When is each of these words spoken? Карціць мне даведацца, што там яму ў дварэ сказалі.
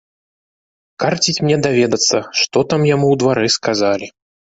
Карціць 1.01 1.43
мне 1.47 1.57
даведацца, 1.65 2.17
што 2.45 2.63
там 2.71 2.81
яму 2.95 3.07
ў 3.13 3.15
дварэ 3.25 3.47
сказалі. 3.57 4.07